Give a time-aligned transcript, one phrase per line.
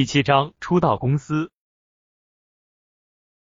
[0.00, 1.50] 第七章初到公司。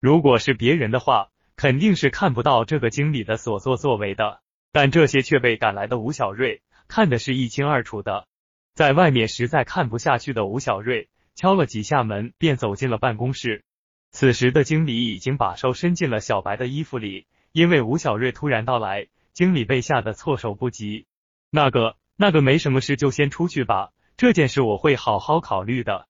[0.00, 8.28] 如果是别人的话，肯定是看不到这个经理的所作所为的，但这些却被赶来的吴小瑞看的是一清二楚的。
[8.74, 13.64] 在外面实在看不下去的吴小瑞敲了几下门，便走进了办公室。
[14.10, 21.06] 此时的经理已经把手伸进了小白的衣服里，因为吴小瑞突然到来，经理被吓得措手不及。
[21.48, 26.08] 那个那个没什么事，就先出去吧，这件事我会好好考虑的。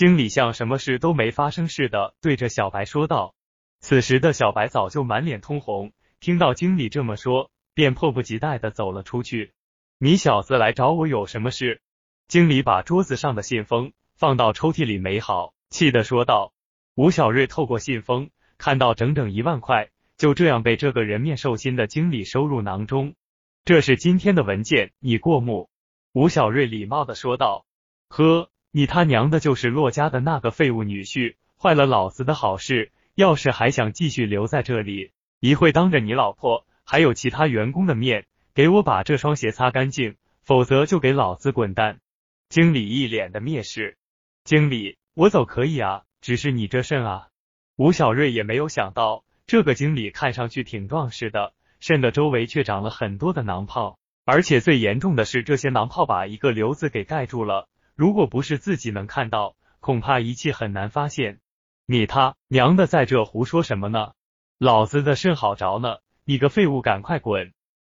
[0.00, 3.34] 经理像什么事都没发生似的，对着小白说道。
[3.80, 9.52] 此时的小白早就满脸通红，听到经理这么说，便迫不及待的走了出去。
[9.98, 11.82] 你小子来找我有什么事？
[12.28, 16.54] 经理把桌子上的信封放到抽屉里没好，气的说道。
[16.94, 23.16] 吴小瑞透过信封看到整整一万块，就这样被这个人面兽心的经理收入囊中。
[23.66, 25.68] 这是今天的文件，你过目。
[26.14, 27.66] 吴小瑞礼貌的说道。
[28.08, 28.48] 呵。
[28.72, 32.92] 你他娘的，就是洛家的那个废物女婿，坏了老子的好事。
[33.16, 41.98] 要是还想继续留在这里，一会当着你老婆还有其他员工的面，给我把这双鞋擦干净，否则就给老子滚蛋！
[42.48, 43.96] 经理一脸的蔑视。
[44.44, 47.28] 经理，我走可以啊，只是你这肾啊！
[47.76, 57.68] 吴小瑞也没有想到，这个经理看上去挺壮实的，肾的周围却长了很多的囊泡，而且最严重的是，这些囊泡把一个瘤子给盖住了。
[58.00, 61.38] 如果不是自己能看到，恐怕仪器很难发现。
[61.84, 64.12] 你他娘的在这胡说什么呢？
[64.56, 65.98] 老子的肾好着呢！
[66.24, 67.52] 你个废物，赶快滚！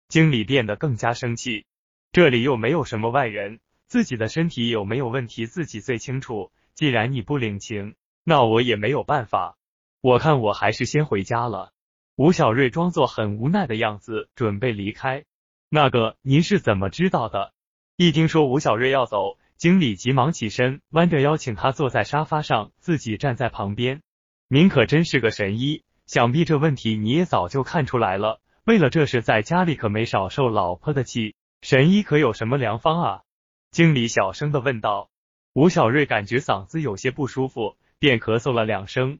[0.08, 1.66] 经理变得更加生气。
[2.12, 6.52] 这里又没有什么外人，自己的身体有没有问题自己最清楚。
[6.76, 9.58] 既然你不领情，那我也没有办法。
[10.02, 11.72] 我看我还是先回家了。
[12.16, 15.26] 吴小瑞装作很无奈的样子，准备离开。
[15.68, 17.54] 那个，您是怎么知道的？
[17.96, 19.40] 一听说吴小瑞要走。
[19.58, 24.02] 经理急忙起身，弯着腰请他坐在沙发上，自己站在旁边。
[24.50, 28.42] 您可真是个神医，想必这问题你也早就看出来了。
[28.66, 31.36] 为了这事，在家里可没少受老婆的气。
[31.62, 33.22] 神医可有什么良方啊？
[33.72, 35.10] 经理小声的问道。
[35.54, 39.20] 吴小瑞感觉嗓子有些不舒服，便咳嗽了两声。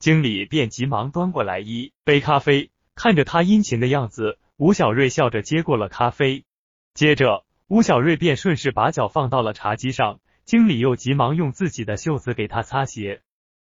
[0.00, 6.44] 经理便急忙端过来一杯咖啡，看着他殷勤的样子，吴小瑞笑着接过了咖啡，
[6.92, 7.45] 接着。
[7.68, 13.22] 吴小瑞便顺势把脚放到了茶几上，经理又急忙用自己的袖子给他擦鞋。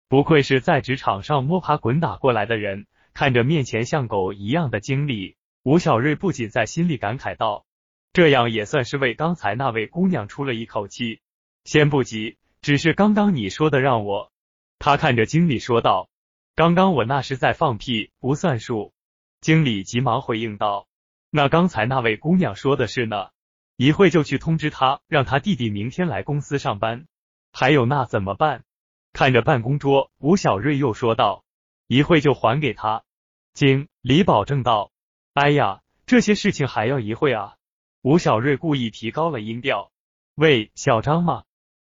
[0.09, 7.66] 不愧是在职场上摸爬滚打过来的人，看着面前像狗一样的经理，吴小瑞不仅在心里感慨道
[8.12, 11.22] ：“这样也算是为刚才那位姑娘出了一口气。”
[11.63, 14.34] 先不急，只是刚刚你说的让我……
[14.80, 16.09] 他看着经理说道
[16.56, 18.94] ：“刚刚我那是在放屁，不算数。”
[19.40, 20.88] 经理急忙回应道
[21.31, 23.28] ：“那刚才那位姑娘说的是呢？”
[23.75, 27.06] 一会就去通知他，让他弟弟明天来公司上班。
[27.51, 28.63] 还有那怎么办？
[29.13, 31.44] 看着办公桌，吴小瑞又说道
[31.88, 33.03] ：“一会就还给他。”
[33.53, 34.91] 经理保证道
[35.33, 37.56] ：“哎呀，这些事情还要一会啊！”
[38.01, 39.91] 吴小瑞故意提高了音调
[40.35, 41.44] ：“喂，小张吗？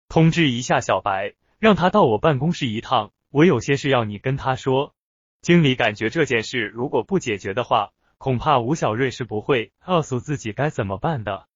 [0.09, 4.95] 通知一下小白，让他到我办公室一趟，我有些事要你跟他说。”
[5.43, 11.47] 经理感觉这件事如果不解决的话，恐怕吴小瑞是不会告诉自己该怎么办的。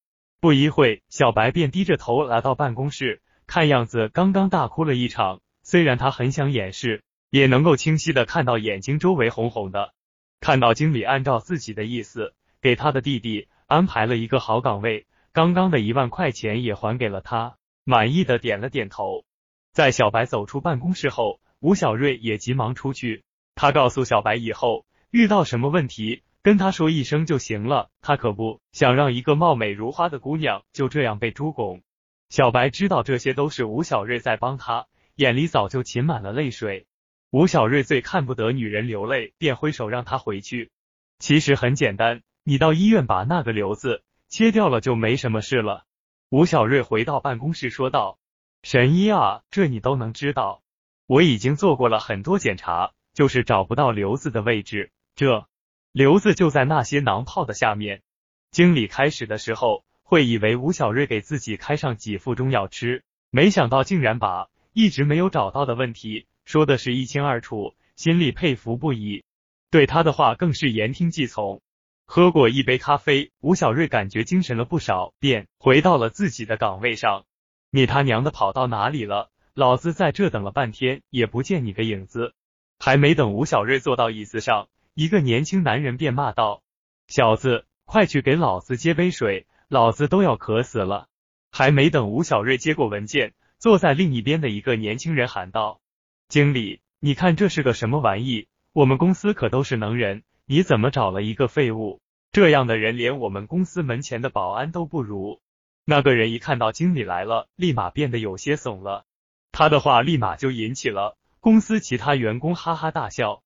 [0.43, 5.39] 不一会，小白便低着头来到办公室，看样子刚刚大哭了一场。
[5.63, 9.93] 虽然他很想掩饰，也能够清晰的看到眼睛周围红红的。
[10.41, 17.55] 看到经理按照自己的意思给他的弟弟安排了一个好岗位，刚刚的一万块钱也还给了他，
[17.85, 19.23] 满意的点了点头。
[19.71, 23.23] 在小白走出办公室后，吴小瑞也急忙出去。
[23.55, 26.21] 他告诉小白，以后遇到什么问题。
[26.43, 31.81] 跟他说一声就行了，他可不想让一个貌美如花的姑娘就这样被猪拱。
[32.29, 36.85] 小白知道这些都是吴小瑞在帮他，眼里早就噙满了泪水。
[37.31, 40.69] 吴小瑞最看不得女人流泪，便挥手让他回去。
[41.17, 45.85] 其实很简单，你到医院把那个瘤子切掉了就没什么事了。
[46.29, 48.19] 吴小瑞回到办公室说道
[48.63, 50.61] ：“神医啊，这你都能知道？
[51.07, 54.91] 我已经做过了很多检查，就是找不到瘤子的位置。
[55.15, 55.47] 这……”
[55.93, 58.01] 瘤子就在那些囊泡的下面。
[58.49, 69.23] 经理开始的时候会以为吴小瑞给自己开上几副中药吃，没想到竟然把一直没有找到的问题说的是一清二楚，心里佩服不已，
[69.69, 71.61] 对他的话更是言听计从。
[72.07, 77.23] 喝过一杯咖啡，吴小瑞感觉精神了不少，便回到了自己的岗位上。
[77.69, 79.29] 你他娘的跑到哪里了？
[79.53, 82.33] 老子在这等了半天，也不见你个影子。
[82.79, 84.67] 还没等吴小瑞坐到椅子上。
[84.95, 86.61] 一个年轻男人便骂道
[87.09, 91.07] ：“小子，快去给老子接杯水，老子都要渴死了！”
[91.51, 95.81] 还没等吴小瑞接过文件，坐在另一边的一个年轻人喊道
[96.29, 98.47] ：“经理，你看这是个什么玩意？
[98.71, 101.99] 我们公司可都是能人，你怎么找了一个废物？
[102.31, 105.41] 这样的人连我们公司门前的保安都不如。”
[105.85, 109.05] 那个人一看到经理来了，立马变得有些怂了。
[109.51, 113.42] 他的话立马就引起了公司其他员工哈哈大笑。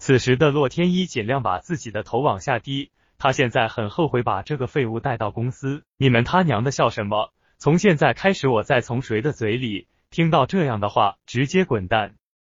[0.00, 5.84] 此时的洛天依尽量把自己的头往下低，他现在很后悔把这个废物带到公司。
[5.98, 7.34] 你们他娘的笑什么？
[7.58, 12.14] 从现在开始，我再从谁的嘴里听到这样的话，直接滚蛋！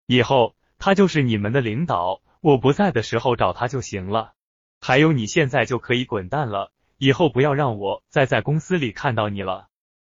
[0.06, 4.34] 以后他就是你们的领导，我不在的时候找他就行了。
[4.80, 9.66] 还有，你现在就可以滚蛋了，以后不要让我再在公司里看到你了。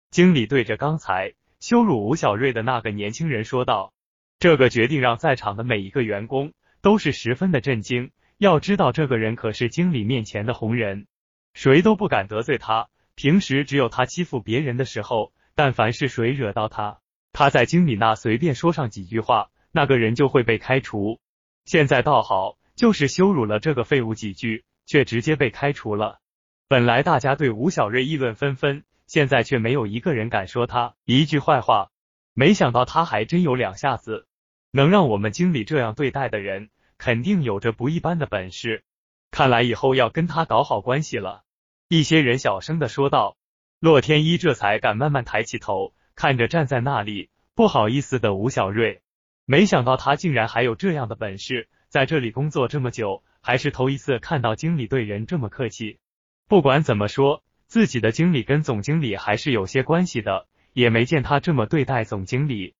[0.10, 3.92] 经理对着刚才羞辱吴小瑞的那个年轻人说道。
[4.38, 6.52] 这个决定让在场的每一个员工
[6.86, 8.12] 都是十分的震惊。
[8.38, 11.08] 要知道，这个人可是经理面前的红人，
[11.56, 12.90] 谁都不敢得罪他。
[13.16, 17.00] 平时只有他欺负别人的时候，但凡是谁惹到他，
[17.34, 21.20] 他在经理那随便说上几句话，那个人就会被开除。
[21.64, 26.20] 现在倒好，就是羞辱了这个废物几句，却直接被开除了。
[26.68, 31.90] 本来大家对吴小瑞议论纷纷，现在却没有一个人敢说他一句坏话。
[32.36, 34.28] 没想到他还真有两下子，
[34.70, 38.84] 能让我们经理这样对待的人，肯定有着不一般的本事。
[39.32, 41.44] 看来以后要跟他搞好关系了。
[41.88, 43.38] 一些人小声的说道。
[43.80, 49.02] 洛天依这才敢慢慢抬起头，看着站在那里不好意思的吴小瑞。
[49.46, 56.00] 没想到他竟然还有这样的本事，在这里工作这么久，还是头一次看到经理对人这么客气。
[56.48, 60.48] 不管怎么说，自己的经理跟总经理还是有些关系的。
[60.74, 62.74] 也没见他这么对待总经理。